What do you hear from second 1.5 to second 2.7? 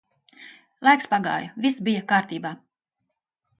viss bija kārtībā.